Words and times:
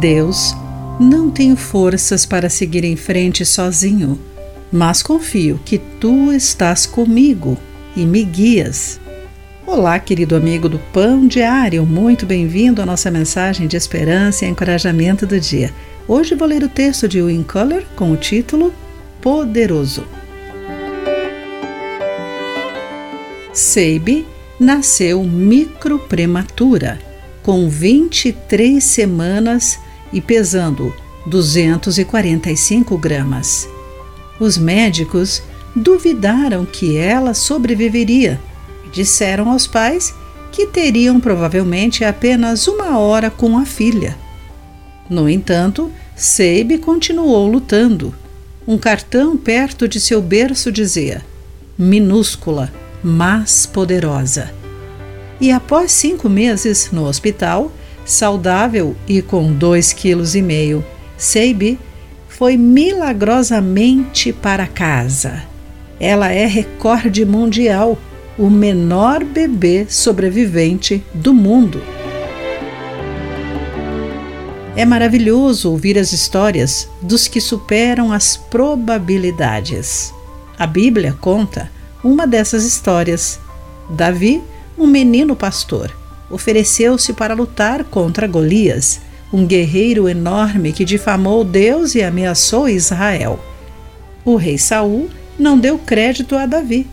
Deus, 0.00 0.54
não 0.98 1.30
tenho 1.30 1.56
forças 1.56 2.26
para 2.26 2.48
seguir 2.48 2.84
em 2.84 2.96
frente 2.96 3.44
sozinho, 3.44 4.18
mas 4.70 5.02
confio 5.02 5.60
que 5.64 5.78
tu 5.78 6.32
estás 6.32 6.86
comigo 6.86 7.56
e 7.96 8.04
me 8.04 8.24
guias. 8.24 9.00
Olá, 9.66 9.98
querido 9.98 10.36
amigo 10.36 10.68
do 10.68 10.78
Pão 10.92 11.26
Diário, 11.26 11.86
muito 11.86 12.26
bem-vindo 12.26 12.82
à 12.82 12.86
nossa 12.86 13.10
mensagem 13.10 13.66
de 13.66 13.76
esperança 13.76 14.44
e 14.44 14.48
encorajamento 14.48 15.26
do 15.26 15.40
dia. 15.40 15.72
Hoje 16.06 16.34
vou 16.34 16.46
ler 16.46 16.62
o 16.62 16.68
texto 16.68 17.08
de 17.08 17.22
Win 17.22 17.42
Color 17.42 17.82
com 17.96 18.12
o 18.12 18.16
título 18.16 18.74
Poderoso. 19.22 20.04
Seibe 23.52 24.26
nasceu 24.60 25.22
microprematura, 25.22 26.98
com 27.42 27.68
23 27.68 28.82
semanas 28.82 29.78
e 30.14 30.20
pesando 30.20 30.94
245 31.26 32.96
gramas. 32.96 33.68
Os 34.40 34.56
médicos 34.56 35.42
duvidaram 35.74 36.64
que 36.64 36.96
ela 36.96 37.34
sobreviveria 37.34 38.40
e 38.86 38.88
disseram 38.90 39.50
aos 39.50 39.66
pais 39.66 40.14
que 40.52 40.66
teriam 40.66 41.18
provavelmente 41.18 42.04
apenas 42.04 42.68
uma 42.68 42.96
hora 42.96 43.28
com 43.28 43.58
a 43.58 43.66
filha. 43.66 44.16
No 45.10 45.28
entanto, 45.28 45.90
Seibe 46.14 46.78
continuou 46.78 47.46
lutando. 47.48 48.14
Um 48.66 48.78
cartão 48.78 49.36
perto 49.36 49.88
de 49.88 50.00
seu 50.00 50.22
berço 50.22 50.70
dizia: 50.70 51.24
minúscula, 51.76 52.72
mas 53.02 53.66
poderosa. 53.66 54.54
E 55.40 55.50
após 55.50 55.90
cinco 55.90 56.28
meses 56.28 56.90
no 56.92 57.04
hospital, 57.04 57.72
saudável 58.04 58.94
e 59.08 59.22
com 59.22 59.52
dois 59.52 59.92
quilos 59.92 60.34
e 60.34 60.42
meio, 60.42 60.84
Seibe 61.16 61.78
foi 62.28 62.56
milagrosamente 62.56 64.32
para 64.32 64.66
casa. 64.66 65.44
Ela 66.00 66.32
é 66.32 66.46
recorde 66.46 67.24
mundial, 67.24 67.96
o 68.36 68.50
menor 68.50 69.22
bebê 69.22 69.86
sobrevivente 69.88 71.02
do 71.14 71.32
mundo. 71.32 71.80
É 74.76 74.84
maravilhoso 74.84 75.70
ouvir 75.70 75.96
as 75.96 76.12
histórias 76.12 76.88
dos 77.00 77.28
que 77.28 77.40
superam 77.40 78.12
as 78.12 78.36
probabilidades. 78.36 80.12
A 80.58 80.66
Bíblia 80.66 81.16
conta 81.20 81.70
uma 82.02 82.26
dessas 82.26 82.64
histórias. 82.64 83.38
Davi, 83.88 84.42
um 84.76 84.86
menino 84.88 85.36
pastor, 85.36 85.94
ofereceu-se 86.30 87.12
para 87.12 87.34
lutar 87.34 87.84
contra 87.84 88.26
Golias, 88.26 89.00
um 89.32 89.46
guerreiro 89.46 90.08
enorme 90.08 90.72
que 90.72 90.84
difamou 90.84 91.44
Deus 91.44 91.94
e 91.94 92.02
ameaçou 92.02 92.68
Israel. 92.68 93.38
O 94.24 94.36
rei 94.36 94.56
Saul 94.56 95.10
não 95.38 95.58
deu 95.58 95.78
crédito 95.78 96.36
a 96.36 96.46
Davi. 96.46 96.86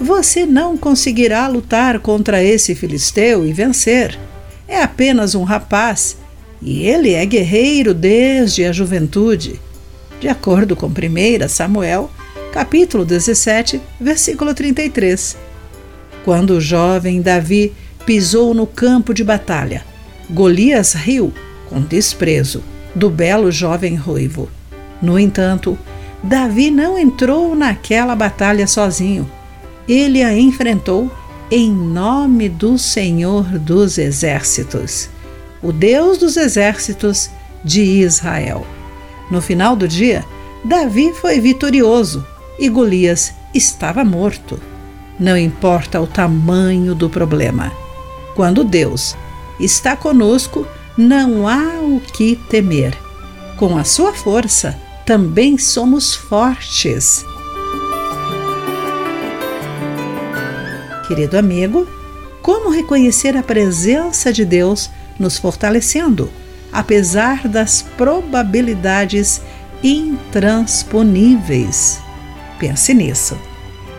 Você 0.00 0.46
não 0.46 0.76
conseguirá 0.76 1.48
lutar 1.48 1.98
contra 1.98 2.42
esse 2.42 2.74
filisteu 2.74 3.46
e 3.46 3.52
vencer. 3.52 4.18
É 4.66 4.82
apenas 4.82 5.34
um 5.34 5.42
rapaz 5.42 6.16
e 6.62 6.82
ele 6.86 7.12
é 7.12 7.24
guerreiro 7.26 7.92
desde 7.92 8.64
a 8.64 8.72
juventude. 8.72 9.60
De 10.20 10.28
acordo 10.28 10.74
com 10.74 10.86
1 10.86 11.48
Samuel, 11.48 12.10
capítulo 12.52 13.04
17, 13.04 13.80
versículo 14.00 14.54
33. 14.54 15.36
Quando 16.24 16.50
o 16.50 16.60
jovem 16.60 17.20
Davi 17.22 17.72
pisou 18.08 18.54
no 18.54 18.66
campo 18.66 19.12
de 19.12 19.22
batalha, 19.22 19.84
Golias 20.30 20.94
riu 20.94 21.30
com 21.68 21.78
desprezo 21.78 22.64
do 22.94 23.10
belo 23.10 23.52
jovem 23.52 23.96
ruivo. 23.96 24.48
No 25.02 25.18
entanto, 25.18 25.78
Davi 26.22 26.70
não 26.70 26.98
entrou 26.98 27.54
naquela 27.54 28.16
batalha 28.16 28.66
sozinho. 28.66 29.30
Ele 29.86 30.22
a 30.22 30.32
enfrentou 30.32 31.12
em 31.50 31.70
nome 31.70 32.48
do 32.48 32.78
Senhor 32.78 33.44
dos 33.58 33.98
Exércitos 33.98 35.10
o 35.62 35.70
Deus 35.70 36.16
dos 36.16 36.38
exércitos 36.38 37.28
de 37.62 37.82
Israel. 37.82 38.66
No 39.30 39.42
final 39.42 39.76
do 39.76 39.86
dia, 39.86 40.24
Davi 40.64 41.12
foi 41.12 41.40
vitorioso 41.40 42.26
e 42.58 42.70
Golias 42.70 43.34
estava 43.52 44.02
morto. 44.02 44.58
Não 45.20 45.36
importa 45.36 46.00
o 46.00 46.06
tamanho 46.06 46.94
do 46.94 47.10
problema. 47.10 47.70
Quando 48.38 48.62
Deus 48.62 49.16
está 49.58 49.96
conosco, 49.96 50.64
não 50.96 51.48
há 51.48 51.80
o 51.80 52.00
que 52.00 52.36
temer. 52.48 52.96
Com 53.56 53.76
a 53.76 53.82
sua 53.82 54.12
força, 54.12 54.78
também 55.04 55.58
somos 55.58 56.14
fortes. 56.14 57.24
Querido 61.08 61.36
amigo, 61.36 61.84
como 62.40 62.70
reconhecer 62.70 63.36
a 63.36 63.42
presença 63.42 64.32
de 64.32 64.44
Deus 64.44 64.88
nos 65.18 65.36
fortalecendo, 65.36 66.30
apesar 66.72 67.48
das 67.48 67.82
probabilidades 67.96 69.42
intransponíveis. 69.82 71.98
Pense 72.60 72.94
nisso. 72.94 73.36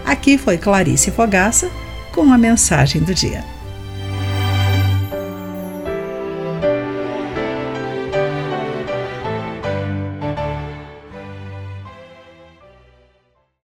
Aqui 0.06 0.38
foi 0.38 0.58
Clarice 0.58 1.12
Fogaça 1.12 1.70
com 2.14 2.32
a 2.32 2.38
mensagem 2.38 3.02
do 3.02 3.14
dia. 3.14 3.59